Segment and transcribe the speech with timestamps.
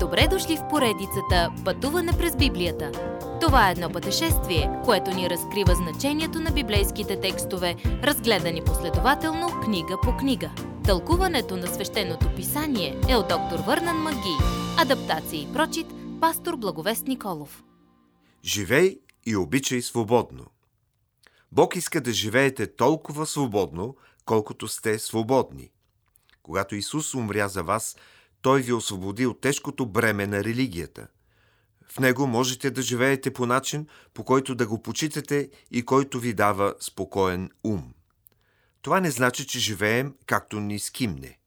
[0.00, 2.92] Добре дошли в поредицата Пътуване през Библията.
[3.40, 10.16] Това е едно пътешествие, което ни разкрива значението на библейските текстове, разгледани последователно книга по
[10.16, 10.50] книга.
[10.84, 14.36] Тълкуването на свещеното писание е от доктор Върнан Маги.
[14.78, 15.86] Адаптация и прочит,
[16.20, 17.64] пастор Благовест Николов.
[18.44, 20.44] Живей и обичай свободно.
[21.52, 25.70] Бог иска да живеете толкова свободно, колкото сте свободни.
[26.42, 27.96] Когато Исус умря за вас,
[28.48, 31.06] Той ви освободи от тежкото бреме на религията.
[31.88, 36.34] В Него можете да живеете по начин, по който да го почитате и който ви
[36.34, 37.92] дава спокоен ум.
[38.82, 41.38] Това не значи, че живеем както ни скимне.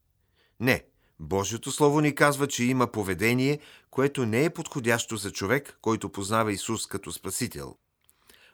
[0.59, 0.84] Не,
[1.20, 3.59] Божието Слово ни казва, че има поведение,
[3.92, 7.76] което не е подходящо за човек, който познава Исус като Спасител.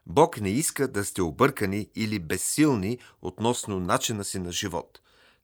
[0.05, 4.99] Бог не иска да сте объркани или безсилни относно начина си на живот.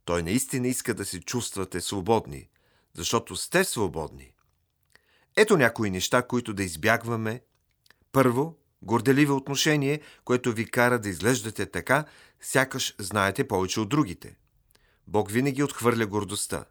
[0.06, 2.50] Той наистина иска да се чувствате свободни,
[2.98, 4.34] защото сте свободни.
[5.36, 7.42] Ето някои неща, които да избягваме.
[8.12, 12.06] Първо, горделиве отношение, което ви кара да изглеждате така,
[12.42, 14.36] сякаш знаете повече от другите.
[15.08, 16.66] Бог винаги отхвърля гордостта.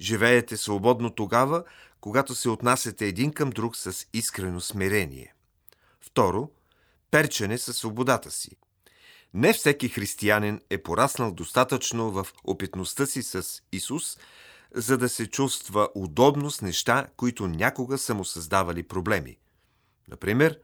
[0.00, 1.64] Живеете свободно тогава,
[2.00, 5.34] когато се отнасяте един към друг с искрено смирение.
[6.00, 6.50] Второ,
[7.10, 8.56] перчене със свободата си.
[9.34, 14.18] Не всеки християнин е пораснал достатъчно в опитността си с Исус,
[14.74, 19.38] за да се чувства удобно с неща, които някога са му създавали проблеми.
[20.08, 20.58] Например,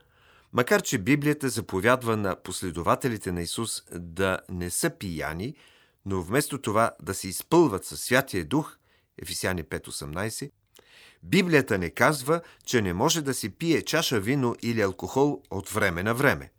[0.53, 5.55] макар че Библията заповядва на последователите на Исус да не са пияни,
[6.05, 8.77] но вместо това да се изпълват със Святия Дух,
[9.21, 10.51] Ефесяни 5.18,
[11.23, 16.03] Библията не казва, че не може да се пие чаша вино или алкохол от време
[16.03, 16.51] на време.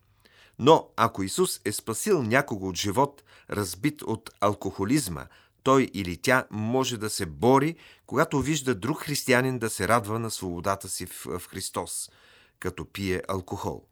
[0.58, 5.26] Но ако Исус е спасил някого от живот, разбит от алкохолизма,
[5.62, 10.30] той или тя може да се бори, когато вижда друг християнин да се радва на
[10.30, 12.10] свободата си в, Христос,
[12.58, 13.84] като пие алкохол.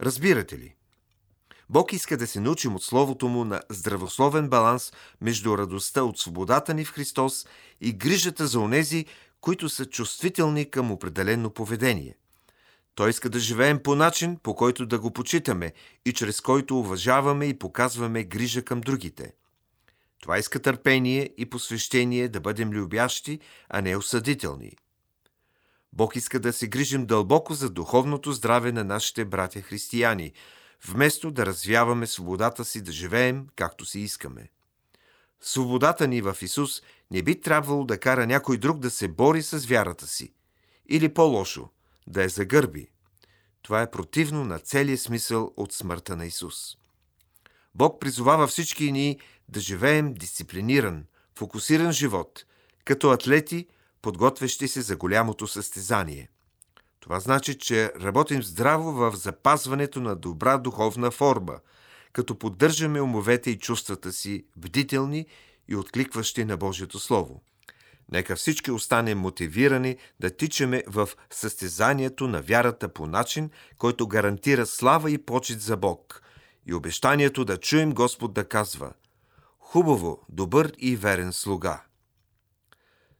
[0.00, 0.74] Разбирате ли?
[1.68, 6.74] Бог иска да се научим от Словото Му на здравословен баланс между радостта от свободата
[6.74, 7.46] ни в Христос
[7.80, 9.06] и грижата за онези,
[9.40, 12.16] които са чувствителни към определено поведение.
[12.94, 15.72] Той иска да живеем по начин, по който да го почитаме
[16.04, 19.32] и чрез който уважаваме и показваме грижа към другите.
[20.20, 24.72] Това иска търпение и посвещение да бъдем любящи, а не осъдителни.
[25.92, 30.32] Бог иска да се грижим дълбоко за духовното здраве на нашите братя християни,
[30.86, 34.48] вместо да развяваме свободата си да живеем както си искаме.
[35.40, 39.66] Свободата ни в Исус не би трябвало да кара някой друг да се бори с
[39.66, 40.32] вярата си.
[40.88, 41.68] Или по-лошо,
[42.06, 42.88] да я загърби.
[43.62, 46.79] Това е противно на целия смисъл от смъртта на Исус.
[47.74, 51.04] Бог призовава всички ни да живеем дисциплиниран,
[51.38, 52.44] фокусиран живот,
[52.84, 53.66] като атлети,
[54.02, 56.28] подготвящи се за голямото състезание.
[57.00, 61.58] Това значи, че работим здраво в запазването на добра духовна форма–
[62.12, 65.26] като поддържаме умовете и чувствата си бдителни
[65.68, 67.42] и откликващи на Божието Слово.
[68.12, 75.10] Нека всички останем мотивирани да тичаме в състезанието на вярата по начин, който гарантира слава
[75.10, 76.22] и почет за Бог
[76.66, 78.92] и обещанието да чуем Господ да казва
[79.58, 81.82] Хубаво, добър и верен слуга.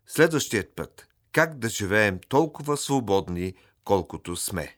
[0.06, 4.76] Следващият път– как да живеем толкова свободни, колкото сме.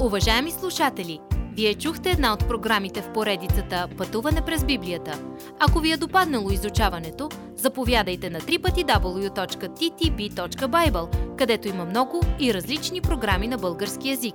[0.00, 1.20] Уважаеми слушатели–
[1.56, 5.22] вие чухте една от програмите в поредицата Пътуване през Библията.
[5.60, 13.58] Ако ви е допаднало изучаването, заповядайте на www.ttb.bible, където има много и различни програми на
[13.58, 14.34] български язик.